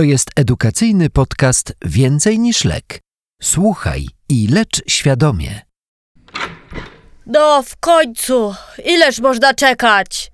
To 0.00 0.04
jest 0.04 0.30
edukacyjny 0.36 1.10
podcast 1.10 1.72
Więcej 1.84 2.38
niż 2.38 2.64
lek. 2.64 3.00
Słuchaj 3.42 4.06
i 4.28 4.48
lecz 4.48 4.82
świadomie. 4.88 5.60
No, 7.26 7.62
w 7.62 7.76
końcu! 7.76 8.54
Ileż 8.84 9.18
można 9.20 9.54
czekać? 9.54 10.30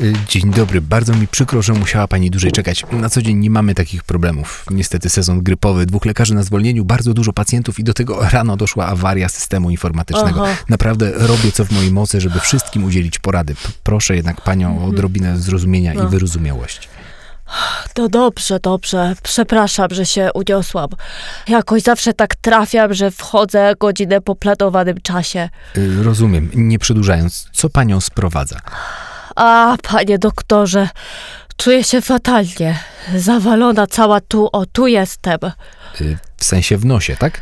Y, 0.00 0.12
Dzień 0.28 0.50
dobry, 0.50 0.80
bardzo 0.80 1.14
mi 1.14 1.28
przykro, 1.28 1.62
że 1.62 1.72
musiała 1.72 2.08
pani 2.08 2.30
dłużej 2.30 2.52
czekać. 2.52 2.84
Na 2.92 3.08
co 3.08 3.22
dzień 3.22 3.38
nie 3.38 3.50
mamy 3.50 3.74
takich 3.74 4.04
problemów. 4.04 4.64
Niestety 4.70 5.08
sezon 5.10 5.42
grypowy, 5.42 5.86
dwóch 5.86 6.04
lekarzy 6.04 6.34
na 6.34 6.42
zwolnieniu, 6.42 6.84
bardzo 6.84 7.14
dużo 7.14 7.32
pacjentów 7.32 7.78
i 7.78 7.84
do 7.84 7.94
tego 7.94 8.28
rano 8.28 8.56
doszła 8.56 8.86
awaria 8.86 9.28
systemu 9.28 9.70
informatycznego. 9.70 10.44
Aha. 10.48 10.56
Naprawdę 10.68 11.12
robię 11.14 11.52
co 11.52 11.64
w 11.64 11.70
mojej 11.72 11.92
mocy, 11.92 12.20
żeby 12.20 12.40
wszystkim 12.40 12.84
udzielić 12.84 13.18
porady. 13.18 13.54
P- 13.54 13.68
Proszę 13.82 14.16
jednak 14.16 14.40
panią 14.40 14.80
o 14.84 14.86
odrobinę 14.86 15.38
zrozumienia 15.38 15.94
i 15.94 15.96
No. 15.96 16.08
wyrozumiałości. 16.08 16.88
To 17.94 18.08
dobrze, 18.08 18.60
dobrze. 18.60 19.14
Przepraszam, 19.22 19.88
że 19.90 20.06
się 20.06 20.30
uniosłam. 20.34 20.88
Jakoś 21.48 21.82
zawsze 21.82 22.12
tak 22.12 22.34
trafiam, 22.34 22.94
że 22.94 23.10
wchodzę 23.10 23.72
godzinę 23.80 24.20
po 24.20 24.34
planowanym 24.34 25.00
czasie. 25.02 25.48
Y, 25.76 26.02
Rozumiem, 26.02 26.50
nie 26.54 26.78
przedłużając, 26.78 27.48
co 27.52 27.68
panią 27.70 28.00
sprowadza? 28.00 28.56
A, 29.36 29.76
panie 29.82 30.18
doktorze, 30.18 30.88
czuję 31.56 31.84
się 31.84 32.00
fatalnie. 32.00 32.78
Zawalona 33.16 33.86
cała 33.86 34.20
tu, 34.20 34.48
o 34.52 34.66
tu 34.66 34.86
jestem. 34.86 35.38
Y, 36.00 36.18
W 36.36 36.44
sensie 36.44 36.76
w 36.76 36.84
nosie, 36.84 37.16
tak? 37.16 37.40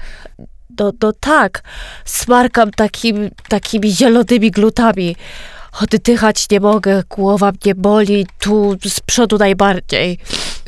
No, 0.79 0.93
no 1.03 1.13
tak, 1.21 1.63
smarkam 2.05 2.71
takim, 2.71 3.31
takimi 3.49 3.91
zielonymi 3.93 4.51
glutami. 4.51 5.17
Oddychać 5.81 6.47
nie 6.51 6.61
mogę, 6.61 7.03
głowa 7.09 7.53
mnie 7.65 7.75
boli, 7.75 8.27
tu 8.39 8.77
z 8.85 9.01
przodu 9.01 9.39
najbardziej. 9.39 10.19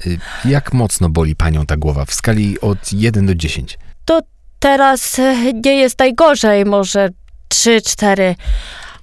Y, 0.07 0.19
Jak 0.45 0.73
mocno 0.73 1.09
boli 1.09 1.37
panią 1.37 1.67
ta 1.67 1.77
głowa 1.77 2.05
w 2.05 2.15
skali 2.15 2.61
od 2.61 2.93
1 2.93 3.27
do 3.27 3.35
10? 3.35 3.79
To 4.05 4.21
teraz 4.59 5.19
e, 5.19 5.53
nie 5.53 5.75
jest 5.77 5.99
najgorzej, 5.99 6.65
może 6.65 7.09
3-4, 7.55 8.35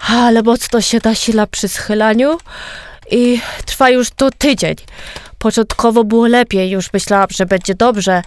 ale 0.08 0.41
mocno 0.44 0.81
się 0.81 1.00
nasila 1.03 1.47
przy 1.47 1.67
schylaniu 1.67 2.38
i 3.11 3.41
trwa 3.66 3.89
już 3.89 4.09
to 4.09 4.30
tydzień. 4.31 4.75
Początkowo 5.38 6.03
było 6.03 6.28
lepiej, 6.28 6.72
już 6.72 6.94
myślałam, 6.94 7.28
że 7.31 7.45
będzie 7.45 7.75
dobrze. 7.75 8.22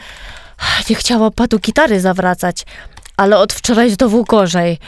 Nie 0.91 0.97
chciałam 0.97 1.33
panu 1.33 1.59
gitary 1.63 2.01
zawracać, 2.01 2.65
ale 3.17 3.39
od 3.39 3.53
wczoraj 3.53 3.91
znowu 3.91 4.25
gorzej. 4.25 4.79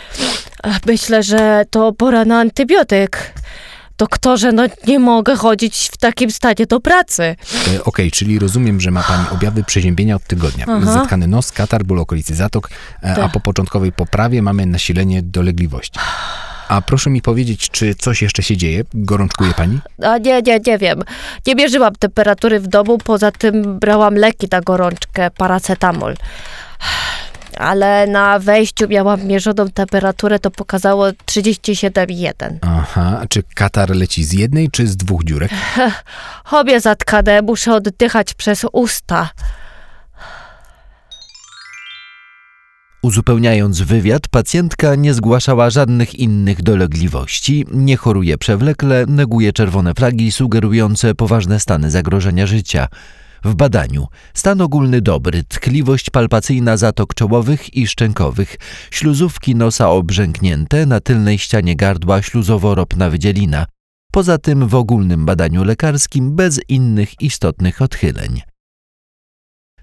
Myślę, 0.87 1.23
że 1.23 1.65
to 1.71 1.93
pora 1.93 2.25
na 2.25 2.41
antybiotyk. 2.41 3.35
Doktorze, 3.99 4.53
no 4.53 4.63
nie 4.87 4.99
mogę 4.99 5.37
chodzić 5.37 5.89
w 5.93 5.97
takim 5.97 6.31
stanie 6.31 6.67
do 6.69 6.81
pracy. 6.81 7.23
E, 7.77 7.85
Okej, 7.85 8.11
czyli 8.11 8.39
rozumiem, 8.39 8.81
że 8.81 8.91
ma 8.91 9.03
pani 9.03 9.25
objawy 9.33 9.65
przeziębienia 9.65 10.17
od 10.17 10.23
tygodnia. 10.25 10.65
Aha. 10.69 10.93
Zatkany 10.93 11.27
nos, 11.27 11.53
katar, 11.53 11.85
ból 11.85 11.99
okolicy 12.01 12.35
zatok, 12.35 12.71
e, 13.03 13.13
a 13.13 13.15
Tak. 13.17 13.33
po 13.33 13.41
początkowej 13.41 13.93
poprawie 13.93 14.43
mamy 14.43 14.67
nasilenie 14.67 15.23
dolegliwości. 15.23 16.01
A 16.69 16.81
proszę 16.81 17.11
mi 17.11 17.23
powiedzieć, 17.23 17.71
czy 17.71 17.95
coś 17.95 18.23
jeszcze 18.23 18.43
się 18.43 18.57
dzieje? 18.57 18.83
Gorączkuje 18.95 19.55
pani? 19.55 19.79
A 20.03 20.19
nie, 20.19 20.43
nie, 20.43 20.59
nie 20.67 20.79
wiem. 20.79 21.03
Nie 21.47 21.55
mierzyłam 21.55 21.95
temperatury 21.95 22.61
w 22.61 22.67
domu, 22.67 22.99
poza 22.99 23.31
tym 23.33 23.79
brałam 23.79 24.15
leki 24.15 24.49
na 24.53 24.61
gorączkę, 24.61 25.31
paracetamol. 25.31 26.15
Ale 27.59 28.07
na 28.07 28.39
wejściu 28.39 28.89
miałam 28.89 29.25
mierzoną 29.25 29.71
temperaturę, 29.71 30.39
to 30.39 30.51
pokazało 30.51 31.07
37,1. 31.07 32.59
Aha, 32.61 33.19
a 33.23 33.27
czy 33.27 33.43
katar 33.55 33.91
leci 33.91 34.25
z 34.25 34.33
jednej 34.33 34.71
czy 34.71 34.87
z 34.87 34.97
dwóch 34.97 35.25
dziurek? 35.25 35.51
Obie 36.51 36.81
zatkane, 36.81 37.43
muszę 37.43 37.75
oddychać 37.75 38.35
przez 38.35 38.67
usta. 38.73 39.31
Uzupełniając 43.03 43.81
wywiad, 43.81 44.29
pacjentka 44.29 44.95
nie 44.95 45.15
zgłaszała 45.15 45.71
żadnych 45.71 46.15
innych 46.15 46.63
dolegliwości, 46.63 47.67
nie 47.73 47.97
choruje 47.97 48.39
przewlekle, 48.39 49.05
neguje 49.09 49.53
czerwone 49.53 49.95
flagi 49.95 50.33
sugerujące 50.33 51.15
poważne 51.15 51.61
stany 51.61 51.91
zagrożenia 51.91 52.47
życia. 52.47 52.89
W 53.45 53.55
badaniu 53.55 54.07
stan 54.35 54.61
ogólny 54.61 55.01
dobry, 55.01 55.45
tkliwość 55.45 56.11
palpacyjna 56.11 56.77
zatok 56.77 57.15
czołowych 57.15 57.75
i 57.75 57.87
szczękowych, 57.87 58.57
śluzówki 58.91 59.55
nosa 59.55 59.91
obrzęknięte, 59.91 60.87
na 60.87 61.01
tylnej 61.01 61.39
ścianie 61.39 61.77
gardła 61.77 62.23
śluzowo-ropna 62.23 63.11
wydzielina. 63.11 63.67
Poza 64.13 64.39
tym 64.39 64.69
w 64.69 64.75
ogólnym 64.75 65.27
badaniu 65.27 65.65
lekarskim 65.65 66.37
bez 66.37 66.61
innych 66.69 67.21
istotnych 67.21 67.83
odchyleń. 67.83 68.43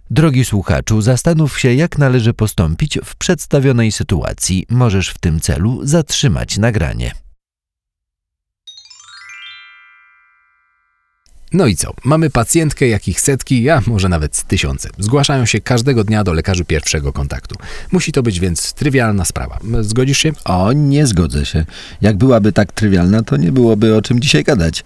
Drogi 0.09 0.45
słuchaczu, 0.45 1.01
zastanów 1.01 1.59
się, 1.59 1.73
jak 1.73 1.97
należy 1.97 2.33
postąpić 2.33 2.99
w 3.05 3.15
przedstawionej 3.15 3.91
sytuacji. 3.91 4.65
Możesz 4.69 5.09
w 5.09 5.19
tym 5.19 5.39
celu 5.39 5.79
zatrzymać 5.83 6.57
nagranie. 6.57 7.24
No 11.55 11.67
i 11.67 11.75
co? 11.75 11.93
Mamy 12.03 12.29
pacjentkę, 12.29 12.87
jakich 12.87 13.21
setki, 13.21 13.69
a 13.69 13.81
może 13.87 14.09
nawet 14.09 14.43
tysiące. 14.43 14.89
Zgłaszają 14.99 15.45
się 15.45 15.61
każdego 15.61 16.03
dnia 16.03 16.23
do 16.23 16.33
lekarzy 16.33 16.65
pierwszego 16.65 17.13
kontaktu. 17.13 17.55
Musi 17.91 18.11
to 18.11 18.23
być 18.23 18.39
więc 18.39 18.73
trywialna 18.73 19.25
sprawa. 19.25 19.59
Zgodzisz 19.81 20.17
się? 20.17 20.31
O, 20.45 20.73
nie 20.73 21.07
zgodzę 21.07 21.45
się. 21.45 21.65
Jak 22.01 22.17
byłaby 22.17 22.51
tak 22.51 22.71
trywialna, 22.71 23.23
to 23.23 23.37
nie 23.37 23.51
byłoby 23.51 23.95
o 23.95 24.01
czym 24.01 24.19
dzisiaj 24.19 24.43
gadać. 24.43 24.83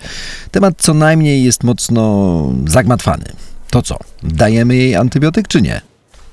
Temat 0.52 0.74
co 0.78 0.94
najmniej 0.94 1.44
jest 1.44 1.63
mocno 1.63 2.53
zagmatwany. 2.68 3.25
To 3.69 3.81
co, 3.81 3.97
dajemy 4.24 4.75
jej 4.75 4.96
antybiotyk 4.96 5.47
czy 5.47 5.62
nie? 5.62 5.81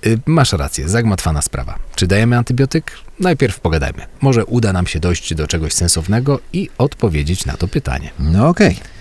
Y, 0.07 0.19
Masz 0.27 0.53
rację, 0.53 0.89
zagmatwana 0.89 1.43
sprawa. 1.43 1.79
Czy 1.95 2.07
dajemy 2.07 2.37
antybiotyk? 2.39 2.93
Najpierw 3.21 3.61
pogadajmy. 3.61 4.07
Może 4.21 4.45
uda 4.45 4.73
nam 4.73 4.87
się 4.87 5.01
dojść 5.01 5.35
do 5.35 5.47
czegoś 5.47 5.73
sensownego 5.73 6.41
i 6.53 6.71
odpowiedzieć 6.79 7.47
na 7.47 7.53
to 7.53 7.69
pytanie. 7.69 8.11
No 8.19 8.49
okej. 8.49 8.96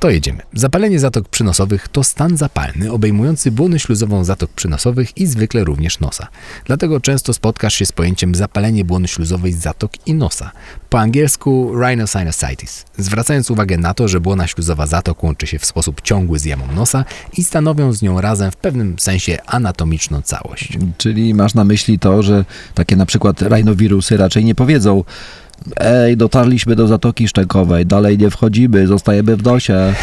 To 0.00 0.10
jedziemy. 0.10 0.42
Zapalenie 0.54 1.00
zatok 1.00 1.28
przynosowych 1.28 1.88
to 1.88 2.04
stan 2.04 2.36
zapalny 2.36 2.92
obejmujący 2.92 3.50
błonę 3.50 3.78
śluzową 3.78 4.24
zatok 4.24 4.50
przynosowych 4.50 5.16
i 5.16 5.26
zwykle 5.26 5.64
również 5.64 6.00
nosa. 6.00 6.26
Dlatego 6.64 7.00
często 7.00 7.32
spotkasz 7.32 7.74
się 7.74 7.86
z 7.86 7.92
pojęciem 7.92 8.34
zapalenie 8.34 8.84
błony 8.84 9.08
śluzowej 9.08 9.52
zatok 9.52 9.92
i 10.06 10.14
nosa. 10.14 10.50
Po 10.90 11.00
angielsku 11.00 11.72
rhinosinusitis. 11.80 12.84
Zwracając 12.98 13.50
uwagę 13.50 13.78
na 13.78 13.94
to, 13.94 14.08
że 14.08 14.20
błona 14.20 14.46
śluzowa 14.46 14.86
zatok 14.86 15.22
łączy 15.24 15.46
się 15.46 15.58
w 15.58 15.66
sposób 15.66 16.00
ciągły 16.00 16.38
z 16.38 16.44
jamą 16.44 16.72
nosa 16.72 17.04
i 17.36 17.44
stanowią 17.44 17.92
z 17.92 18.02
nią 18.02 18.20
razem 18.20 18.50
w 18.50 18.56
pewnym 18.56 18.98
sensie 18.98 19.38
anatomiczną 19.46 20.22
całość. 20.22 20.78
Czyli 20.98 21.34
masz 21.34 21.54
na 21.54 21.64
myśli 21.64 21.98
to, 21.98 22.22
że 22.22 22.44
takie 22.74 22.96
na 22.96 23.06
przykład 23.06 23.42
rajnowirusy 23.42 24.16
raczej 24.16 24.44
nie 24.44 24.54
powiedzą 24.54 25.04
Ej, 25.76 26.16
dotarliśmy 26.16 26.76
do 26.76 26.86
Zatoki 26.86 27.28
Szczękowej, 27.28 27.86
dalej 27.86 28.18
nie 28.18 28.30
wchodzimy, 28.30 28.86
zostajemy 28.86 29.36
w 29.36 29.44
nosie. 29.44 29.94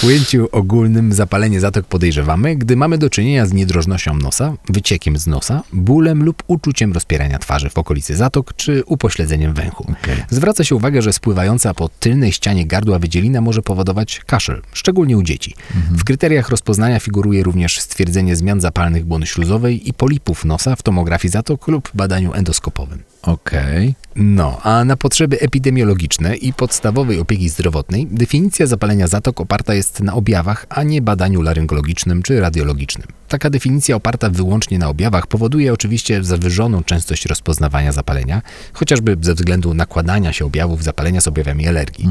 W 0.00 0.04
ujęciu 0.06 0.48
ogólnym 0.52 1.12
zapalenie 1.12 1.60
zatok 1.60 1.86
podejrzewamy, 1.86 2.56
gdy 2.56 2.76
mamy 2.76 2.98
do 2.98 3.10
czynienia 3.10 3.46
z 3.46 3.52
niedrożnością 3.52 4.16
nosa, 4.16 4.54
wyciekiem 4.68 5.16
z 5.16 5.26
nosa, 5.26 5.62
bólem 5.72 6.24
lub 6.24 6.42
uczuciem 6.46 6.92
rozpierania 6.92 7.38
twarzy 7.38 7.70
w 7.70 7.78
okolicy 7.78 8.16
zatok 8.16 8.54
czy 8.56 8.84
upośledzeniem 8.86 9.54
węchu. 9.54 9.92
Zwraca 10.30 10.64
się 10.64 10.74
uwagę, 10.74 11.02
że 11.02 11.12
spływająca 11.12 11.74
po 11.74 11.88
tylnej 11.88 12.32
ścianie 12.32 12.66
gardła 12.66 12.98
wydzielina 12.98 13.40
może 13.40 13.62
powodować 13.62 14.20
kaszel, 14.26 14.62
szczególnie 14.72 15.18
u 15.18 15.22
dzieci. 15.22 15.54
W 15.90 16.04
kryteriach 16.04 16.48
rozpoznania 16.48 17.00
figuruje 17.00 17.42
również 17.42 17.80
stwierdzenie 17.80 18.36
zmian 18.36 18.60
zapalnych 18.60 19.04
błony 19.04 19.26
śluzowej 19.26 19.88
i 19.88 19.92
polipów 19.92 20.44
nosa 20.44 20.76
w 20.76 20.82
tomografii 20.82 21.32
zatok 21.32 21.68
lub 21.68 21.90
badaniu 21.94 22.32
endoskopowym. 22.34 23.15
Okej. 23.26 23.94
No, 24.16 24.60
a 24.62 24.84
na 24.84 24.96
potrzeby 24.96 25.40
epidemiologiczne 25.40 26.36
i 26.36 26.52
podstawowej 26.52 27.20
opieki 27.20 27.48
zdrowotnej 27.48 28.06
definicja 28.10 28.66
zapalenia 28.66 29.06
zatok 29.06 29.40
oparta 29.40 29.74
jest 29.74 30.00
na 30.00 30.14
objawach, 30.14 30.66
a 30.68 30.82
nie 30.82 31.02
badaniu 31.02 31.42
laryngologicznym 31.42 32.22
czy 32.22 32.40
radiologicznym. 32.40 33.08
Taka 33.28 33.50
definicja 33.50 33.96
oparta 33.96 34.30
wyłącznie 34.30 34.78
na 34.78 34.88
objawach 34.88 35.26
powoduje 35.26 35.72
oczywiście 35.72 36.24
zawyżoną 36.24 36.84
częstość 36.84 37.26
rozpoznawania 37.26 37.92
zapalenia, 37.92 38.42
chociażby 38.72 39.16
ze 39.20 39.34
względu 39.34 39.74
nakładania 39.74 40.32
się 40.32 40.44
objawów 40.44 40.84
zapalenia 40.84 41.20
z 41.20 41.28
objawami 41.28 41.68
alergii. 41.68 42.08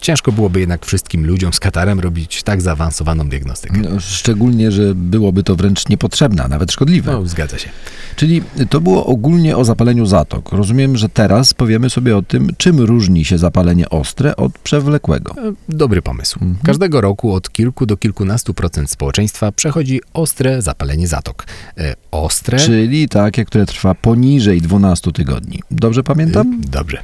Ciężko 0.00 0.32
byłoby 0.32 0.60
jednak 0.60 0.86
wszystkim 0.86 1.26
ludziom 1.26 1.52
z 1.52 1.60
katarem 1.60 2.00
robić 2.00 2.42
tak 2.42 2.62
zaawansowaną 2.62 3.28
diagnostykę. 3.28 3.78
No, 3.78 4.00
szczególnie, 4.00 4.72
że 4.72 4.94
byłoby 4.94 5.42
to 5.42 5.56
wręcz 5.56 5.88
niepotrzebne, 5.88 6.44
a 6.44 6.48
nawet 6.48 6.72
szkodliwe. 6.72 7.12
No, 7.12 7.26
zgadza 7.26 7.58
się. 7.58 7.68
Czyli 8.16 8.42
to 8.70 8.80
było 8.80 9.06
ogólnie 9.06 9.56
o 9.56 9.64
zapaleniu 9.64 10.06
zatok. 10.06 10.52
Rozumiem, 10.52 10.96
że 10.96 11.08
teraz 11.08 11.54
powiemy 11.54 11.90
sobie 11.90 12.16
o 12.16 12.22
tym, 12.22 12.50
czym 12.58 12.80
różni 12.80 13.24
się 13.24 13.38
zapalenie 13.38 13.88
ostre 13.90 14.36
od 14.36 14.58
przewlekłego. 14.58 15.34
E, 15.48 15.52
Dobry 15.68 16.02
pomysł. 16.02 16.38
Każdego 16.64 17.00
roku 17.00 17.32
od 17.32 17.52
kilku 17.52 17.86
do 17.86 17.96
kilkunastu 17.96 18.54
procent 18.54 18.90
społeczeństwa 18.90 19.52
przechodzi 19.52 20.00
ostre 20.14 20.57
zapalenie 20.62 21.08
zatok. 21.08 21.46
E, 21.78 21.94
ostre. 22.10 22.58
Czyli 22.58 23.08
takie, 23.08 23.44
które 23.44 23.66
trwa 23.66 23.94
poniżej 23.94 24.62
12 24.62 25.12
tygodni. 25.12 25.62
Dobrze 25.70 26.02
pamiętam? 26.02 26.60
Dobrze. 26.60 27.02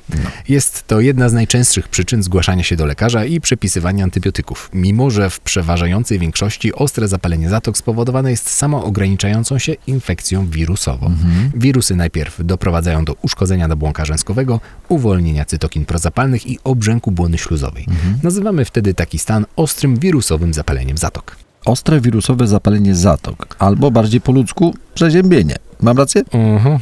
Jest 0.49 0.87
to 0.87 1.01
jedna 1.01 1.29
z 1.29 1.33
najczęstszych 1.33 1.89
przyczyn 1.89 2.23
zgłaszania 2.23 2.63
się 2.63 2.77
do 2.77 2.87
lekarza 2.87 3.25
i 3.25 3.41
przepisywania 3.41 4.05
antybiotyków. 4.05 4.71
Mimo, 4.75 5.11
że 5.11 5.31
w 5.31 5.41
przeważającej 5.41 6.19
większości 6.19 6.75
ostre 6.75 7.09
zapalenie 7.09 7.49
zatok 7.49 7.79
spowodowane 7.79 8.31
jest 8.31 8.51
samoograniczającą 8.51 9.59
się 9.59 9.75
infekcją 9.87 10.47
wirusową. 10.47 11.15
Wirusy 11.55 11.97
najpierw 11.97 12.41
doprowadzają 12.45 13.05
do 13.05 13.17
uszkodzenia 13.23 13.69
nabłonka 13.69 14.05
rzęskowego, 14.05 14.61
uwolnienia 14.89 15.45
cytokin 15.45 15.85
prozapalnych 15.85 16.47
i 16.47 16.59
obrzęku 16.65 17.11
błony 17.11 17.39
śluzowej. 17.39 17.87
Nazywamy 18.23 18.65
wtedy 18.65 18.95
taki 18.95 19.19
stan 19.19 19.47
ostrym 19.57 19.97
wirusowym 19.97 20.55
zapaleniem 20.55 20.99
zatok. 20.99 21.44
Ostre 21.65 22.01
wirusowe 22.01 22.47
zapalenie 22.47 22.95
zatok, 22.95 23.57
albo 23.59 23.91
bardziej 23.91 24.21
po 24.21 24.33
ludzku 24.33 24.75
przeziębienie. 24.95 25.57
Mam 25.81 25.99
rację? 25.99 26.23
Mhm. 26.33 26.79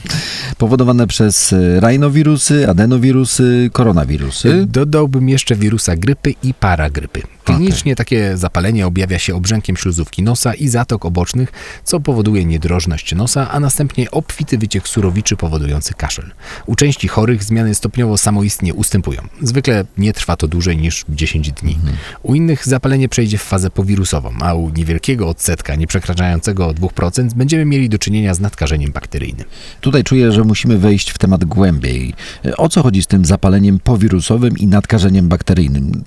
Powodowane 0.59 1.06
przez 1.06 1.53
e, 1.53 1.81
rajnowirusy, 1.81 2.69
adenowirusy, 2.69 3.70
koronawirusy. 3.73 4.67
Dodałbym 4.67 5.29
jeszcze 5.29 5.56
wirusa 5.56 5.97
grypy 5.97 6.35
i 6.43 6.55
paragrypy. 6.55 7.23
Klinicznie 7.44 7.97
takie 7.97 8.37
zapalenie 8.37 8.87
objawia 8.87 9.19
się 9.19 9.35
obrzękiem 9.35 9.76
śluzówki 9.76 10.23
nosa 10.23 10.55
i 10.55 10.69
zatok 10.69 11.05
obocznych, 11.05 11.53
co 11.85 12.00
powoduje 12.00 12.44
niedrożność 12.44 13.14
nosa, 13.14 13.50
a 13.50 13.61
następnie 13.61 14.11
obfity 14.11 14.58
wyciek 14.58 14.88
surowiczy 14.88 15.37
powodujący 15.37 15.94
kaszel. 15.94 16.31
U 16.67 16.76
części 16.76 17.08
chorych 17.08 17.44
zmiany 17.44 17.75
stopniowo 17.75 18.19
samoistnie 18.19 18.75
ustępują. 18.75 19.23
Zwykle 19.43 19.85
nie 19.99 20.12
trwa 20.12 20.37
to 20.37 20.49
dłużej 20.49 20.76
niż 20.76 21.05
10 21.08 21.53
dni. 21.53 21.79
U 22.23 22.35
innych 22.35 22.67
zapalenie 22.67 23.08
przejdzie 23.08 23.38
w 23.38 23.43
fazę 23.43 23.70
powirusową, 23.70 24.32
a 24.41 24.55
u 24.55 24.70
niewielkiego 24.70 25.29
odsetka, 25.29 25.75
nie 25.75 25.87
przekraczającego 25.87 26.70
2%, 26.70 27.35
będziemy 27.35 27.65
mieli 27.65 27.88
do 27.88 27.99
czynienia 28.03 28.35
z 28.35 28.41
nadkażeniem 28.41 28.93
bakteryjnym. 28.93 29.45
Tutaj 29.81 30.05
czuję, 30.05 30.33
że 30.33 30.45
musimy 30.45 30.79
wejść 30.79 31.11
w 31.11 31.19
temat 31.19 31.45
głębiej. 31.45 32.15
E, 32.45 32.57
O 32.57 32.69
co 32.69 32.83
chodzi 32.83 33.03
z 33.03 33.07
tym 33.07 33.25
zapaleniem 33.25 33.79
powirusowym 33.79 34.59
i 34.59 34.67
nadkażeniem 34.67 35.29
bakteryjnym? 35.29 36.05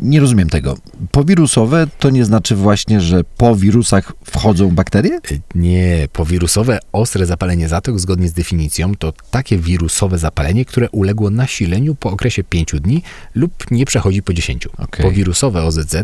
Nie 0.00 0.20
rozumiem 0.20 0.48
tego. 0.50 0.76
Powirusowe 1.12 1.86
to 1.98 2.10
nie 2.10 2.24
znaczy 2.24 2.56
właśnie, 2.56 3.00
że 3.00 3.24
po 3.24 3.56
wirusach 3.56 4.12
wchodzą 4.24 4.70
bakterie? 4.70 5.20
Y, 5.32 5.40
Nie, 5.54 6.08
powirusowe 6.12 6.78
ostre 6.92 7.26
zapalenie 7.26 7.68
zatok 7.68 8.00
zgodnie 8.00 8.28
z 8.28 8.32
definicją 8.32 8.94
to 8.96 9.12
takie 9.30 9.58
wirusowe 9.58 10.18
zapalenie, 10.18 10.64
które 10.64 10.90
uległo 10.90 11.30
nasileniu 11.30 11.94
po 11.94 12.10
okresie 12.10 12.44
5 12.44 12.80
dni 12.80 13.02
lub 13.34 13.70
nie 13.70 13.84
przechodzi 13.86 14.22
po 14.22 14.32
10. 14.34 14.66
Okej. 14.78 15.06
Powirusowe 15.06 15.62
OZZ 15.64 15.96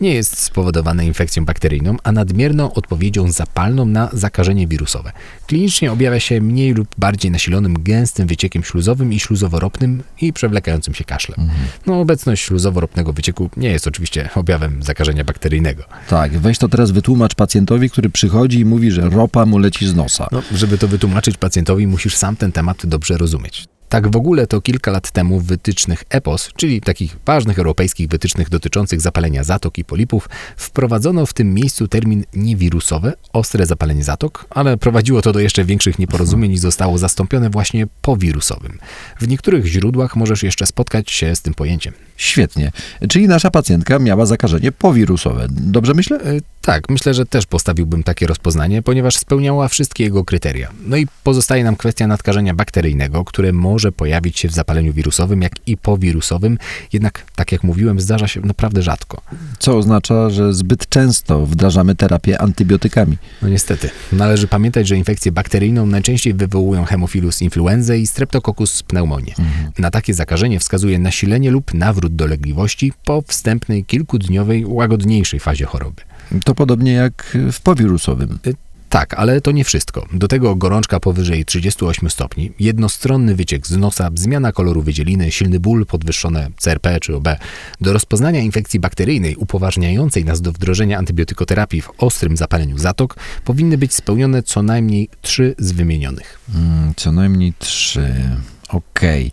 nie 0.00 0.14
jest 0.14 0.38
spowodowane 0.38 1.06
infekcją 1.06 1.44
bakteryjną, 1.44 1.96
a 2.02 2.12
nadmierną 2.12 2.72
odpowiedzią 2.72 3.30
zapalną 3.32 3.84
na 3.84 4.08
zakażenie 4.12 4.66
wirusowe. 4.82 5.12
Klinicznie 5.46 5.92
objawia 5.92 6.20
się 6.20 6.40
mniej 6.40 6.74
lub 6.74 6.88
bardziej 6.98 7.30
nasilonym 7.30 7.82
gęstym 7.82 8.26
wyciekiem 8.26 8.64
śluzowym 8.64 9.12
i 9.12 9.20
śluzoworopnym 9.20 10.02
i 10.20 10.32
przewlekającym 10.32 10.94
się 10.94 11.04
kaszlem. 11.04 11.50
No, 11.86 12.00
obecność 12.00 12.44
śluzoworopnego 12.44 13.12
wycieku 13.12 13.50
nie 13.56 13.70
jest 13.70 13.86
oczywiście 13.86 14.28
objawem 14.34 14.82
zakażenia 14.82 15.24
bakteryjnego. 15.24 15.84
Tak, 16.08 16.38
weź 16.38 16.58
to 16.58 16.68
teraz 16.68 16.90
wytłumacz 16.90 17.34
pacjentowi, 17.34 17.90
który 17.90 18.10
przychodzi 18.10 18.58
i 18.58 18.64
mówi, 18.64 18.90
że 18.90 19.10
ropa 19.10 19.46
mu 19.46 19.58
leci 19.58 19.86
z 19.88 19.94
nosa. 19.94 20.28
No, 20.32 20.42
żeby 20.54 20.78
to 20.78 20.88
wytłumaczyć 20.88 21.36
pacjentowi, 21.36 21.86
musisz 21.86 22.16
sam 22.16 22.36
ten 22.36 22.52
temat 22.52 22.86
dobrze 22.86 23.18
rozumieć. 23.18 23.64
Tak 23.92 24.10
w 24.10 24.16
ogóle 24.16 24.46
to 24.46 24.60
kilka 24.60 24.90
lat 24.90 25.10
temu 25.10 25.40
w 25.40 25.44
wytycznych 25.44 26.04
EPOS, 26.10 26.50
czyli 26.56 26.80
takich 26.80 27.16
ważnych 27.26 27.58
europejskich 27.58 28.08
wytycznych 28.08 28.48
dotyczących 28.48 29.00
zapalenia 29.00 29.44
zatok 29.44 29.78
i 29.78 29.84
polipów, 29.84 30.28
wprowadzono 30.56 31.26
w 31.26 31.32
tym 31.32 31.54
miejscu 31.54 31.88
termin 31.88 32.24
niewirusowe, 32.34 33.12
ostre 33.32 33.66
zapalenie 33.66 34.04
zatok, 34.04 34.46
ale 34.50 34.76
prowadziło 34.76 35.22
to 35.22 35.32
do 35.32 35.40
jeszcze 35.40 35.64
większych 35.64 35.98
nieporozumień 35.98 36.52
i 36.52 36.58
zostało 36.58 36.98
zastąpione 36.98 37.50
właśnie 37.50 37.86
powirusowym. 38.02 38.78
W 39.20 39.28
niektórych 39.28 39.66
źródłach 39.66 40.16
możesz 40.16 40.42
jeszcze 40.42 40.66
spotkać 40.66 41.10
się 41.10 41.36
z 41.36 41.42
tym 41.42 41.54
pojęciem. 41.54 41.92
Świetnie. 42.22 42.72
Czyli 43.08 43.28
nasza 43.28 43.50
pacjentka 43.50 43.98
miała 43.98 44.26
zakażenie 44.26 44.72
powirusowe. 44.72 45.46
Dobrze 45.50 45.94
myślę? 45.94 46.16
E, 46.20 46.40
Tak, 46.62 46.84
myślę, 46.88 47.14
że 47.14 47.26
też 47.26 47.46
postawiłbym 47.46 48.02
takie 48.02 48.26
rozpoznanie, 48.26 48.82
ponieważ 48.82 49.16
spełniała 49.16 49.68
wszystkie 49.68 50.04
jego 50.04 50.24
kryteria. 50.24 50.68
No 50.86 50.96
i 50.96 51.06
pozostaje 51.24 51.64
nam 51.64 51.76
kwestia 51.76 52.06
nadkażenia 52.06 52.54
bakteryjnego, 52.54 53.24
które 53.24 53.52
może 53.52 53.92
pojawić 53.92 54.38
się 54.38 54.48
w 54.48 54.52
zapaleniu 54.52 54.92
wirusowym, 54.92 55.42
jak 55.42 55.52
i 55.66 55.76
powirusowym, 55.76 56.58
jednak, 56.92 57.24
tak 57.36 57.52
jak 57.52 57.64
mówiłem, 57.64 58.00
zdarza 58.00 58.28
się 58.28 58.40
naprawdę 58.40 58.82
rzadko. 58.82 59.22
Co 59.58 59.76
oznacza, 59.76 60.30
że 60.30 60.54
zbyt 60.54 60.88
często 60.88 61.46
wdrażamy 61.46 61.94
terapię 61.94 62.40
antybiotykami. 62.40 63.16
No 63.42 63.48
niestety. 63.48 63.90
Należy 64.12 64.48
pamiętać, 64.48 64.88
że 64.88 64.96
infekcję 64.96 65.32
bakteryjną 65.32 65.86
najczęściej 65.86 66.34
wywołują 66.34 66.84
hemofilus 66.84 67.42
influenzae 67.42 67.98
i 67.98 68.06
streptococcus 68.06 68.82
pneumoniae. 68.82 69.34
Na 69.78 69.90
takie 69.90 70.14
zakażenie 70.14 70.60
wskazuje 70.60 70.98
nasilenie 70.98 71.50
lub 71.50 71.74
nawrót 71.74 72.11
dolegliwości 72.12 72.92
po 73.04 73.22
wstępnej 73.22 73.84
kilkudniowej, 73.84 74.64
łagodniejszej 74.66 75.40
fazie 75.40 75.66
choroby. 75.66 76.02
To 76.44 76.54
podobnie 76.54 76.92
jak 76.92 77.38
w 77.52 77.60
powirusowym. 77.60 78.38
Tak, 78.92 79.14
ale 79.14 79.40
to 79.40 79.52
nie 79.52 79.64
wszystko. 79.64 80.06
Do 80.12 80.28
tego 80.28 80.56
gorączka 80.56 81.00
powyżej 81.00 81.44
38 81.44 82.10
stopni, 82.10 82.52
jednostronny 82.60 83.34
wyciek 83.34 83.66
z 83.66 83.76
nosa, 83.76 84.10
zmiana 84.14 84.52
koloru 84.52 84.82
wydzieliny, 84.82 85.30
silny 85.30 85.60
ból, 85.60 85.86
podwyższone 85.86 86.50
CRP 86.56 87.00
czy 87.00 87.16
OB. 87.16 87.28
Do 87.80 87.92
rozpoznania 87.92 88.40
infekcji 88.40 88.80
bakteryjnej 88.80 89.36
upoważniającej 89.36 90.24
nas 90.24 90.40
do 90.40 90.52
wdrożenia 90.52 90.98
antybiotykoterapii 90.98 91.82
w 91.82 91.90
ostrym 91.98 92.36
zapaleniu 92.36 92.78
zatok 92.78 93.16
powinny 93.44 93.78
być 93.78 93.94
spełnione 93.94 94.42
co 94.42 94.62
najmniej 94.62 95.08
trzy 95.22 95.54
z 95.58 95.72
wymienionych. 95.72 96.38
Mm, 96.54 96.94
Co 96.96 97.12
najmniej 97.12 97.52
trzy. 97.58 98.14
Okej. 98.68 99.32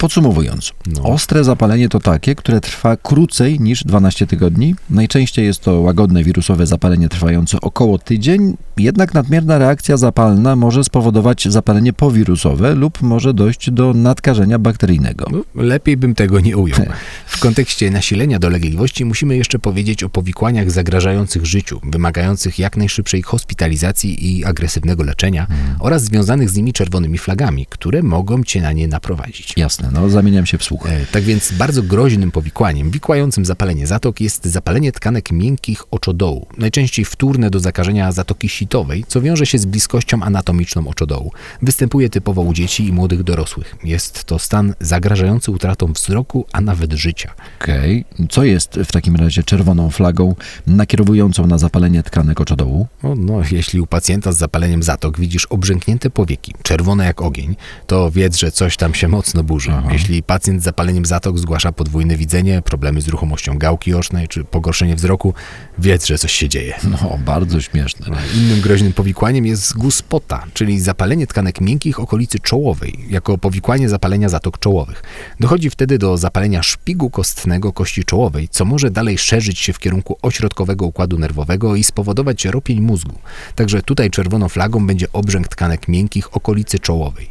Podsumowując, 0.00 0.72
No. 0.86 1.02
ostre 1.02 1.44
zapalenie 1.44 1.88
to 1.88 2.00
takie, 2.00 2.34
które 2.34 2.60
trwa 2.60 2.96
krócej 2.96 3.60
niż 3.60 3.84
12 3.84 4.26
tygodni. 4.26 4.74
Najczęściej 4.90 5.44
jest 5.44 5.60
to 5.60 5.80
łagodne 5.80 6.24
wirusowe 6.24 6.66
zapalenie 6.66 7.08
trwające 7.08 7.60
około 7.60 7.98
tydzień, 7.98 8.56
jednak 8.76 9.14
nadmierna 9.14 9.58
reakcja 9.58 9.96
zapalna 9.96 10.56
może 10.56 10.84
spowodować 10.84 11.48
zapalenie 11.48 11.92
powirusowe 11.92 12.74
lub 12.74 13.02
może 13.02 13.34
dojść 13.34 13.70
do 13.70 13.94
nadkażenia 13.94 14.58
bakteryjnego. 14.58 15.26
No, 15.32 15.62
lepiej 15.62 15.96
bym 15.96 16.14
tego 16.14 16.40
nie 16.40 16.56
ujął. 16.56 16.80
W 17.26 17.40
kontekście 17.40 17.90
nasilenia 17.90 18.38
dolegliwości 18.38 19.04
musimy 19.04 19.36
jeszcze 19.36 19.58
powiedzieć 19.58 20.04
o 20.04 20.08
powikłaniach 20.08 20.70
zagrażających 20.70 21.46
życiu, 21.46 21.80
wymagających 21.84 22.58
jak 22.58 22.76
najszybszej 22.76 23.22
hospitalizacji 23.22 24.38
i 24.38 24.44
agresywnego 24.44 25.04
leczenia 25.04 25.46
oraz 25.78 26.04
związanych 26.04 26.50
z 26.50 26.56
nimi 26.56 26.72
czerwonymi 26.72 27.18
flagami, 27.18 27.66
które 27.70 28.02
mogą 28.02 28.44
cię 28.44 28.62
na 28.62 28.72
nie 28.72 28.88
naprowadzić. 28.88 29.54
Jasne, 29.56 29.89
no 29.90 30.08
zamieniam 30.10 30.46
się 30.46 30.58
w 30.58 30.64
słuch. 30.64 30.86
E, 30.86 31.06
Tak 31.12 31.22
więc 31.22 31.52
bardzo 31.52 31.82
groźnym 31.82 32.30
powikłaniem 32.30 32.90
wikłającym 32.90 33.44
zapalenie 33.44 33.86
zatok 33.86 34.20
jest 34.20 34.44
zapalenie 34.44 34.92
tkanek 34.92 35.32
miękkich 35.32 35.82
oczodołu, 35.90 36.46
najczęściej 36.58 37.04
wtórne 37.04 37.50
do 37.50 37.60
zakażenia 37.60 38.12
zatoki 38.12 38.48
sitowej, 38.48 39.04
co 39.08 39.20
wiąże 39.20 39.46
się 39.46 39.58
z 39.58 39.66
bliskością 39.66 40.22
anatomiczną 40.22 40.88
oczodołu. 40.88 41.32
Występuje 41.62 42.10
typowo 42.10 42.42
u 42.42 42.52
dzieci 42.52 42.86
i 42.86 42.92
młodych 42.92 43.22
dorosłych. 43.22 43.76
Jest 43.84 44.24
to 44.24 44.38
stan 44.38 44.74
zagrażający 44.80 45.50
utratą 45.50 45.92
wzroku, 45.92 46.46
a 46.52 46.60
nawet 46.60 46.92
życia. 46.92 47.34
Okej. 47.60 48.04
Co 48.30 48.44
jest 48.44 48.74
w 48.84 48.92
takim 48.92 49.16
razie 49.16 49.42
czerwoną 49.42 49.90
flagą 49.90 50.34
nakierowującą 50.66 51.46
na 51.46 51.58
zapalenie 51.58 52.02
tkanek 52.02 52.40
oczodołu? 52.40 52.86
No, 53.02 53.14
no, 53.14 53.42
jeśli 53.50 53.80
u 53.80 53.86
pacjenta 53.86 54.32
z 54.32 54.36
zapaleniem 54.36 54.82
zatok 54.82 55.18
widzisz 55.20 55.46
obrzęknięte 55.46 56.10
powieki, 56.10 56.54
czerwone 56.62 57.04
jak 57.04 57.22
ogień, 57.22 57.56
to 57.86 58.10
wiedz, 58.10 58.36
że 58.36 58.50
coś 58.52 58.76
tam 58.76 58.94
się 58.94 59.08
mocno 59.08 59.42
burzy. 59.42 59.70
Jeśli 59.92 60.22
pacjent 60.22 60.60
z 60.60 60.64
zapaleniem 60.64 61.04
zatok 61.04 61.38
zgłasza 61.38 61.72
podwójne 61.72 62.16
widzenie, 62.16 62.62
problemy 62.62 63.00
z 63.00 63.08
ruchomością 63.08 63.58
gałki 63.58 63.94
ocznej 63.94 64.28
czy 64.28 64.44
pogorszenie 64.44 64.96
wzroku, 64.96 65.34
wiedz, 65.78 66.06
że 66.06 66.18
coś 66.18 66.32
się 66.32 66.48
dzieje. 66.48 66.74
No, 66.84 67.18
bardzo 67.24 67.60
śmieszne. 67.60 68.06
Innym 68.34 68.60
groźnym 68.60 68.92
powikłaniem 68.92 69.46
jest 69.46 69.76
guspota, 69.76 70.44
czyli 70.54 70.80
zapalenie 70.80 71.26
tkanek 71.26 71.60
miękkich 71.60 72.00
okolicy 72.00 72.38
czołowej, 72.38 72.98
jako 73.08 73.38
powikłanie 73.38 73.88
zapalenia 73.88 74.28
zatok 74.28 74.58
czołowych. 74.58 75.02
Dochodzi 75.40 75.70
wtedy 75.70 75.98
do 75.98 76.16
zapalenia 76.16 76.62
szpigu 76.62 77.10
kostnego 77.10 77.72
kości 77.72 78.04
czołowej, 78.04 78.48
co 78.48 78.64
może 78.64 78.90
dalej 78.90 79.18
szerzyć 79.18 79.58
się 79.58 79.72
w 79.72 79.78
kierunku 79.78 80.16
ośrodkowego 80.22 80.86
układu 80.86 81.18
nerwowego 81.18 81.76
i 81.76 81.84
spowodować 81.84 82.44
ropień 82.44 82.80
mózgu. 82.80 83.18
Także 83.54 83.82
tutaj 83.82 84.10
czerwoną 84.10 84.48
flagą 84.48 84.86
będzie 84.86 85.12
obrzęk 85.12 85.48
tkanek 85.48 85.88
miękkich 85.88 86.36
okolicy 86.36 86.78
czołowej. 86.78 87.30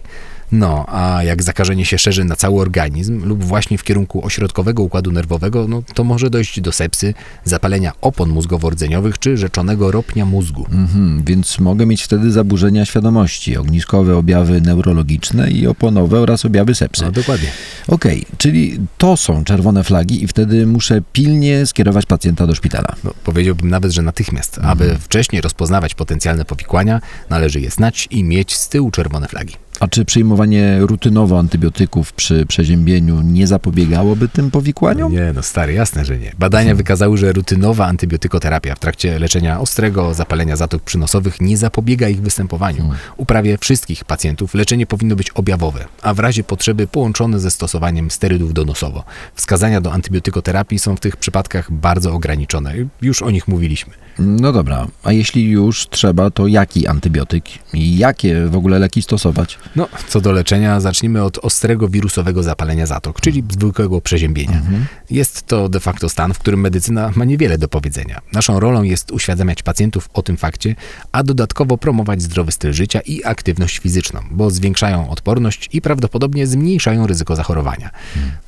No, 0.51 0.85
a 0.87 1.23
jak 1.23 1.43
zakażenie 1.43 1.85
się 1.85 1.97
szerzy 1.97 2.25
na 2.25 2.35
cały 2.35 2.61
organizm 2.61 3.25
lub 3.25 3.43
właśnie 3.43 3.77
w 3.77 3.83
kierunku 3.83 4.25
ośrodkowego 4.25 4.83
układu 4.83 5.11
nerwowego, 5.11 5.67
no 5.67 5.83
to 5.93 6.03
może 6.03 6.29
dojść 6.29 6.61
do 6.61 6.71
sepsy, 6.71 7.13
zapalenia 7.43 7.91
opon 8.01 8.29
mózgowo-rdzeniowych 8.29 9.19
czy 9.19 9.37
rzeczonego 9.37 9.91
ropnia 9.91 10.25
mózgu. 10.25 10.65
Mhm, 10.71 11.23
więc 11.25 11.59
mogę 11.59 11.85
mieć 11.85 12.03
wtedy 12.03 12.31
zaburzenia 12.31 12.85
świadomości, 12.85 13.57
ogniskowe 13.57 14.17
objawy 14.17 14.61
neurologiczne 14.61 15.51
i 15.51 15.67
oponowe 15.67 16.19
oraz 16.19 16.45
objawy 16.45 16.75
sepsy. 16.75 17.05
No 17.05 17.11
dokładnie. 17.11 17.49
Okej, 17.87 18.25
czyli 18.37 18.79
to 18.97 19.17
są 19.17 19.43
czerwone 19.43 19.83
flagi 19.83 20.23
i 20.23 20.27
wtedy 20.27 20.67
muszę 20.67 21.01
pilnie 21.13 21.65
skierować 21.65 22.05
pacjenta 22.05 22.47
do 22.47 22.55
szpitala. 22.55 22.95
No, 23.03 23.13
powiedziałbym 23.23 23.69
nawet, 23.69 23.91
że 23.91 24.01
natychmiast. 24.01 24.59
Aby 24.63 24.97
wcześniej 24.99 25.41
rozpoznawać 25.41 25.95
potencjalne 25.95 26.45
powikłania, 26.45 27.01
należy 27.29 27.61
je 27.61 27.69
znać 27.69 28.07
i 28.11 28.23
mieć 28.23 28.55
z 28.55 28.69
tyłu 28.69 28.91
czerwone 28.91 29.27
flagi. 29.27 29.55
A 29.79 29.87
czy 29.87 30.05
przyjmowanie 30.05 30.79
rutynowo 30.79 31.39
antybiotyków 31.39 32.13
przy 32.13 32.45
przeziębieniu 32.45 33.21
nie 33.21 33.47
zapobiegałoby 33.47 34.27
tym 34.27 34.51
powikłaniom? 34.51 35.11
Nie, 35.11 35.31
no 35.35 35.43
stary, 35.43 35.73
jasne, 35.73 36.05
że 36.05 36.17
nie. 36.17 36.31
Badania 36.39 36.75
wykazały, 36.75 37.17
że 37.17 37.33
rutynowa 37.33 37.85
antybiotykoterapia 37.85 38.75
w 38.75 38.79
trakcie 38.79 39.19
leczenia 39.19 39.59
ostrego 39.59 40.13
zapalenia 40.13 40.55
zatok 40.55 40.81
przynosowych 40.81 41.41
nie 41.41 41.57
zapobiega 41.57 42.09
ich 42.09 42.21
występowaniu. 42.21 42.89
U 43.17 43.25
prawie 43.25 43.57
wszystkich 43.57 44.05
pacjentów 44.05 44.53
leczenie 44.53 44.85
powinno 44.85 45.15
być 45.15 45.29
objawowe, 45.29 45.85
a 46.01 46.13
w 46.13 46.19
razie 46.19 46.43
potrzeby 46.43 46.87
połączone 46.87 47.39
ze 47.39 47.51
stosowaniem 47.51 48.11
sterydów 48.11 48.53
donosowo. 48.53 49.03
Wskazania 49.35 49.81
do 49.81 49.93
antybiotykoterapii 49.93 50.79
są 50.79 50.95
w 50.95 50.99
tych 50.99 51.17
przypadkach 51.17 51.71
bardzo 51.71 52.13
ograniczone. 52.13 52.73
Już 53.01 53.21
o 53.21 53.31
nich 53.31 53.47
mówiliśmy. 53.47 53.93
No 54.19 54.51
dobra, 54.51 54.87
a 55.03 55.11
jeśli 55.11 55.49
już 55.49 55.87
trzeba, 55.89 56.31
to 56.31 56.47
jaki 56.47 56.87
antybiotyk 56.87 57.45
i 57.73 57.97
jakie 57.97 58.47
w 58.47 58.55
ogóle 58.55 58.79
leki 58.79 59.01
stosować? 59.01 59.57
No, 59.75 59.87
co 60.07 60.21
do 60.21 60.31
leczenia, 60.31 60.79
zacznijmy 60.79 61.23
od 61.23 61.37
ostrego 61.37 61.87
wirusowego 61.87 62.43
zapalenia 62.43 62.85
zatok, 62.85 63.21
czyli 63.21 63.43
zwykłego 63.49 64.01
przeziębienia. 64.01 64.61
Jest 65.09 65.47
to 65.47 65.69
de 65.69 65.79
facto 65.79 66.09
stan, 66.09 66.33
w 66.33 66.39
którym 66.39 66.59
medycyna 66.59 67.11
ma 67.15 67.25
niewiele 67.25 67.57
do 67.57 67.67
powiedzenia. 67.67 68.21
Naszą 68.33 68.59
rolą 68.59 68.83
jest 68.83 69.11
uświadamiać 69.11 69.63
pacjentów 69.63 70.09
o 70.13 70.21
tym 70.21 70.37
fakcie, 70.37 70.75
a 71.11 71.23
dodatkowo 71.23 71.77
promować 71.77 72.21
zdrowy 72.21 72.51
styl 72.51 72.73
życia 72.73 72.99
i 72.99 73.23
aktywność 73.23 73.79
fizyczną, 73.79 74.19
bo 74.31 74.51
zwiększają 74.51 75.09
odporność 75.09 75.69
i 75.73 75.81
prawdopodobnie 75.81 76.47
zmniejszają 76.47 77.07
ryzyko 77.07 77.35
zachorowania. 77.35 77.89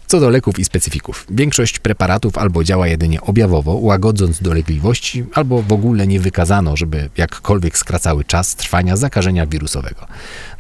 Co 0.07 0.19
do 0.19 0.29
leków 0.29 0.59
i 0.59 0.65
specyfików, 0.65 1.27
większość 1.29 1.79
preparatów 1.79 2.37
albo 2.37 2.63
działa 2.63 2.87
jedynie 2.87 3.21
objawowo, 3.21 3.73
łagodząc 3.73 4.41
dolegliwości, 4.41 5.25
albo 5.33 5.61
w 5.61 5.73
ogóle 5.73 6.07
nie 6.07 6.19
wykazano, 6.19 6.77
żeby 6.77 7.09
jakkolwiek 7.17 7.77
skracały 7.77 8.23
czas 8.23 8.55
trwania 8.55 8.97
zakażenia 8.97 9.45
wirusowego. 9.45 10.07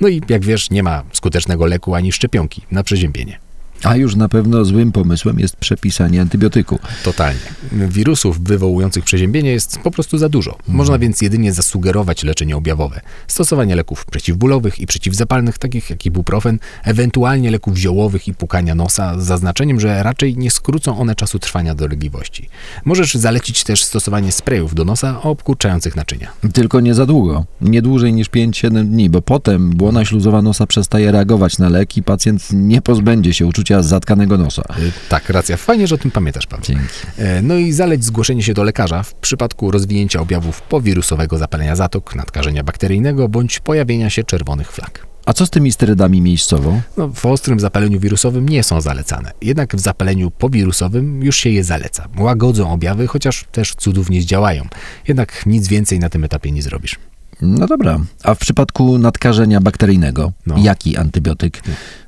No 0.01 0.07
i 0.07 0.21
jak 0.29 0.45
wiesz, 0.51 0.69
nie 0.69 0.83
ma 0.83 1.03
skutecznego 1.13 1.65
leku 1.65 1.95
ani 1.95 2.11
szczepionki 2.11 2.61
na 2.71 2.83
przeziębienie. 2.83 3.39
A 3.83 3.95
już 3.95 4.15
na 4.15 4.29
pewno 4.29 4.65
złym 4.65 4.91
pomysłem 4.91 5.39
jest 5.39 5.55
przepisanie 5.55 6.21
antybiotyku. 6.21 6.79
Totalnie. 7.03 7.39
Wirusów 7.71 8.43
wywołujących 8.43 9.03
przeziębienie 9.03 9.51
jest 9.51 9.79
po 9.79 9.91
prostu 9.91 10.17
za 10.17 10.29
dużo. 10.29 10.57
Można 10.67 10.99
więc 10.99 11.21
jedynie 11.21 11.53
zasugerować 11.53 12.23
leczenie 12.23 12.57
objawowe. 12.57 13.01
Stosowanie 13.27 13.75
leków 13.75 14.05
przeciwbólowych 14.05 14.79
i 14.79 14.87
przeciwzapalnych, 14.87 15.57
takich 15.57 15.89
jak 15.89 16.05
ibuprofen, 16.05 16.59
ewentualnie 16.83 17.51
leków 17.51 17.77
ziołowych 17.77 18.27
i 18.27 18.33
pukania 18.33 18.75
nosa, 18.75 19.19
z 19.19 19.23
zaznaczeniem, 19.23 19.79
że 19.79 20.03
raczej 20.03 20.37
nie 20.37 20.51
skrócą 20.51 20.99
one 20.99 21.15
czasu 21.15 21.39
trwania 21.39 21.75
dolegliwości. 21.75 22.49
Możesz 22.85 23.15
zalecić 23.15 23.63
też 23.63 23.83
stosowanie 23.83 24.31
sprayów 24.31 24.75
do 24.75 24.85
nosa 24.85 25.21
obkurczających 25.21 25.95
naczynia. 25.95 26.31
Tylko 26.53 26.79
nie 26.79 26.93
za 26.93 27.05
długo, 27.05 27.45
nie 27.61 27.81
dłużej 27.81 28.13
niż 28.13 28.29
5-7 28.29 28.85
dni, 28.85 29.09
bo 29.09 29.21
potem 29.21 29.69
błona 29.69 30.05
śluzowa 30.05 30.41
nosa 30.41 30.67
przestaje 30.67 31.11
reagować 31.11 31.57
na 31.57 31.69
leki, 31.69 32.03
pacjent 32.03 32.47
nie 32.53 32.81
pozbędzie 32.81 33.33
się 33.33 33.45
uczucia 33.45 33.70
zatkanego 33.81 34.37
nosa. 34.37 34.61
Y, 34.79 34.91
Tak, 35.09 35.29
racja. 35.29 35.57
Fajnie, 35.57 35.87
że 35.87 35.95
o 35.95 35.97
tym 35.97 36.11
pamiętasz, 36.11 36.47
Paweł. 36.47 36.65
Dzięki. 36.65 36.83
E, 37.17 37.41
No 37.41 37.55
i 37.55 37.71
zaleć 37.71 38.03
zgłoszenie 38.05 38.43
się 38.43 38.53
do 38.53 38.63
lekarza 38.63 39.03
w 39.03 39.13
przypadku 39.13 39.71
rozwinięcia 39.71 40.19
objawów 40.21 40.61
powirusowego 40.61 41.37
zapalenia 41.37 41.75
zatok, 41.75 42.15
nadkażenia 42.15 42.63
bakteryjnego 42.63 43.27
bądź 43.29 43.59
pojawienia 43.59 44.09
się 44.09 44.23
czerwonych 44.23 44.71
flag. 44.71 45.07
A 45.25 45.33
co 45.33 45.45
z 45.45 45.49
tymi 45.49 45.71
sterydami 45.71 46.21
miejscowo? 46.21 46.81
No, 46.97 47.07
w 47.07 47.25
ostrym 47.25 47.59
zapaleniu 47.59 47.99
wirusowym 47.99 48.49
nie 48.49 48.63
są 48.63 48.81
zalecane, 48.81 49.31
jednak 49.41 49.75
w 49.75 49.79
zapaleniu 49.79 50.31
powirusowym 50.31 51.23
już 51.23 51.35
się 51.37 51.49
je 51.49 51.63
zaleca. 51.63 52.07
Łagodzą 52.17 52.71
objawy, 52.73 53.07
chociaż 53.07 53.45
też 53.51 53.75
cudów 53.75 54.09
nie 54.09 54.21
zdziałają. 54.21 54.67
Jednak 55.07 55.45
nic 55.45 55.67
więcej 55.67 55.99
na 55.99 56.09
tym 56.09 56.23
etapie 56.23 56.51
nie 56.51 56.61
zrobisz. 56.61 56.95
No 57.41 57.67
dobra, 57.67 57.99
a 58.23 58.33
w 58.33 58.37
przypadku 58.37 58.97
nadkażenia 58.97 59.61
bakteryjnego, 59.61 60.31
No. 60.45 60.55
jaki 60.57 60.97
antybiotyk? 60.97 61.63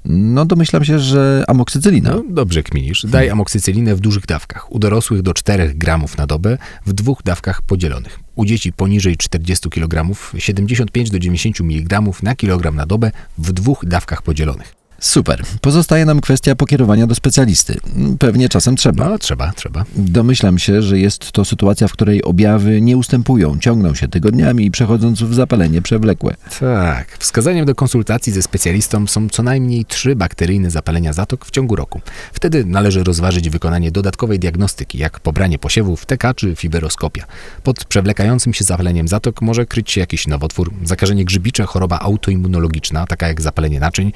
No 0.05 0.45
domyślam 0.45 0.85
się, 0.85 0.99
że 0.99 1.43
amoksycylina. 1.47 2.09
No, 2.09 2.23
dobrze 2.29 2.63
kminisz. 2.63 3.05
Daj 3.09 3.29
amoksycylinę 3.29 3.95
w 3.95 3.99
dużych 3.99 4.25
dawkach. 4.25 4.71
U 4.71 4.79
dorosłych 4.79 5.21
do 5.21 5.33
4 5.33 5.73
gramów 5.75 6.17
na 6.17 6.27
dobę 6.27 6.57
w 6.85 6.93
dwóch 6.93 7.23
dawkach 7.23 7.61
podzielonych. 7.61 8.19
U 8.35 8.45
dzieci 8.45 8.73
poniżej 8.73 9.17
40 9.17 9.69
kg 9.69 10.15
75 10.37 11.09
do 11.09 11.19
90 11.19 11.61
mg 11.61 12.01
na 12.23 12.35
kilogram 12.35 12.75
na 12.75 12.85
dobę 12.85 13.11
w 13.37 13.51
dwóch 13.51 13.85
dawkach 13.85 14.21
podzielonych. 14.21 14.82
Super. 15.03 15.43
Pozostaje 15.62 16.05
nam 16.05 16.22
kwestia 16.22 16.55
pokierowania 16.55 17.07
do 17.07 17.15
specjalisty. 17.15 17.77
Pewnie 18.19 18.50
czasem 18.50 18.75
trzeba. 18.75 19.10
No, 19.10 19.17
trzeba, 19.17 19.51
trzeba. 19.51 19.86
Domyślam 19.95 20.60
się, 20.60 20.81
że 20.81 21.00
jest 21.00 21.31
to 21.31 21.45
sytuacja, 21.45 21.88
w 21.88 21.91
której 21.91 22.24
objawy 22.24 22.81
nie 22.81 22.98
ustępują, 22.98 23.60
ciągną 23.60 23.95
się 23.95 24.07
tygodniami, 24.07 24.72
przechodząc 24.72 25.22
w 25.22 25.33
zapalenie 25.33 25.81
przewlekłe. 25.81 26.36
Tak. 26.60 27.17
Wskazaniem 27.19 27.65
do 27.65 27.75
konsultacji 27.75 28.33
ze 28.33 28.41
specjalistą 28.41 29.07
są 29.07 29.29
co 29.29 29.43
najmniej 29.43 29.86
trzy 29.86 30.15
bakteryjne 30.15 30.72
zapalenia 30.72 31.13
zatok 31.13 31.45
w 31.45 31.51
ciągu 31.51 31.75
roku. 31.75 32.01
Wtedy 32.33 32.65
należy 32.65 33.03
rozważyć 33.03 33.50
wykonanie 33.50 33.91
dodatkowej 33.91 34.39
diagnostyki, 34.39 34.98
jak 34.98 35.19
pobranie 35.19 35.60
posiewów, 35.60 36.05
TK 36.05 36.33
czy 36.36 36.55
fiberoskopia. 36.55 37.25
Pod 37.63 37.86
przewlekającym 37.86 38.53
się 38.53 38.65
zapaleniem 38.65 39.07
zatok 39.07 39.41
może 39.41 39.65
kryć 39.65 39.91
się 39.91 40.01
jakiś 40.01 40.27
nowotwór, 40.27 40.74
zakażenie 40.83 41.25
grzybicze, 41.25 41.63
choroba 41.63 42.00
autoimmunologiczna, 42.00 43.05
taka 43.07 43.27
jak 43.27 43.41
zapalenie 43.41 43.79
naczyń, 43.79 44.12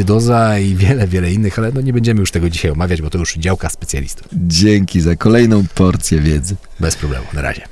mukowiscydoza 0.00 0.58
i 0.58 0.74
wiele, 0.74 1.08
wiele 1.08 1.32
innych, 1.32 1.58
ale 1.58 1.72
no 1.72 1.80
nie 1.80 1.92
będziemy 1.92 2.20
już 2.20 2.30
tego 2.30 2.50
dzisiaj 2.50 2.70
omawiać, 2.70 3.02
bo 3.02 3.10
to 3.10 3.18
już 3.18 3.36
działka 3.36 3.68
specjalistów. 3.68 4.28
Dzięki 4.32 5.00
za 5.00 5.16
kolejną 5.16 5.64
porcję 5.74 6.20
wiedzy. 6.20 6.56
Bez 6.80 6.96
problemu, 6.96 7.26
na 7.32 7.42
razie. 7.42 7.62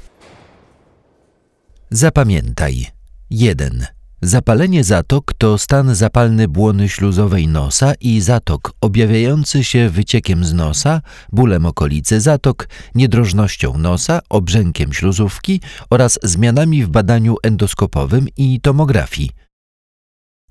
Zapamiętaj. 1.90 2.86
1. 3.30 3.86
Zapalenie 4.22 4.84
zatok 4.84 5.32
to 5.38 5.58
stan 5.58 5.94
zapalny 5.94 6.48
błony 6.48 6.88
śluzowej 6.88 7.48
nosa 7.48 7.92
i 8.00 8.20
zatok 8.20 8.72
objawiający 8.80 9.64
się 9.64 9.88
wyciekiem 9.88 10.44
z 10.44 10.52
nosa, 10.52 11.00
bólem 11.32 11.66
okolicy 11.66 12.20
zatok, 12.20 12.68
niedrożnością 12.94 13.78
nosa, 13.78 14.20
obrzękiem 14.28 14.92
śluzówki 14.92 15.60
oraz 15.90 16.18
zmianami 16.22 16.84
w 16.84 16.88
badaniu 16.88 17.36
endoskopowym 17.42 18.26
i 18.36 18.60
tomografii. 18.60 19.30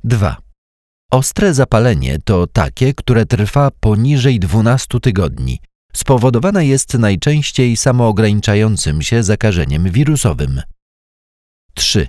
2. 0.04 0.47
Ostre 1.12 1.54
zapalenie 1.54 2.18
to 2.26 2.48
takie, 2.48 2.94
które 2.94 3.26
trwa 3.26 3.72
poniżej 3.80 4.40
12 4.40 5.00
tygodni. 5.00 5.60
Spowodowane 5.94 6.66
jest 6.66 6.94
najczęściej 6.94 7.78
samoograniczającym 7.78 9.02
się 9.02 9.24
zakażeniem 9.24 9.92
wirusowym. 9.92 10.62
3. 11.74 12.08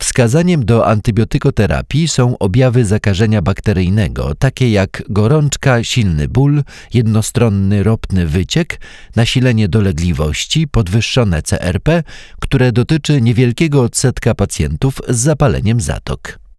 Wskazaniem 0.00 0.64
do 0.64 0.86
antybiotykoterapii 0.86 2.08
są 2.08 2.38
objawy 2.38 2.84
zakażenia 2.84 3.42
bakteryjnego, 3.42 4.34
takie 4.34 4.70
jak 4.70 5.02
gorączka, 5.08 5.84
silny 5.84 6.28
ból, 6.28 6.62
jednostronny 6.94 7.82
ropny 7.82 8.26
wyciek, 8.26 8.80
nasilenie 9.16 9.68
dolegliwości, 9.68 10.68
podwyższone 10.68 11.42
CRP, 11.42 12.02
które 12.40 12.72
dotyczy 12.72 13.20
niewielkiego 13.20 13.82
odsetka 13.82 14.34
pacjentów 14.34 15.00
z 15.08 15.16
zapaleniem 15.16 15.80
zatok. 15.80 16.49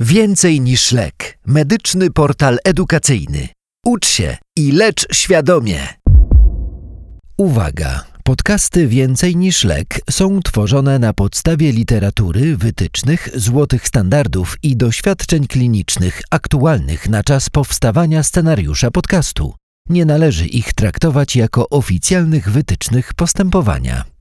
Więcej 0.00 0.60
niż 0.60 0.92
lek. 0.92 1.38
Medyczny 1.46 2.10
portal 2.10 2.58
edukacyjny. 2.64 3.48
Ucz 3.86 4.08
się 4.08 4.36
i 4.56 4.72
lecz 4.72 5.14
świadomie. 5.14 5.88
Uwaga! 7.36 8.04
Podcasty 8.24 8.88
Więcej 8.88 9.36
niż 9.36 9.64
lek 9.64 10.00
są 10.10 10.40
tworzone 10.40 10.98
na 10.98 11.12
podstawie 11.12 11.72
literatury, 11.72 12.56
wytycznych, 12.56 13.28
złotych 13.34 13.86
standardów 13.86 14.56
i 14.62 14.76
doświadczeń 14.76 15.46
klinicznych 15.46 16.22
aktualnych 16.30 17.08
na 17.08 17.22
czas 17.22 17.50
powstawania 17.50 18.22
scenariusza 18.22 18.90
podcastu. 18.90 19.54
Nie 19.88 20.04
należy 20.04 20.46
ich 20.46 20.74
traktować 20.74 21.36
jako 21.36 21.68
oficjalnych 21.68 22.50
wytycznych 22.50 23.14
postępowania. 23.14 24.17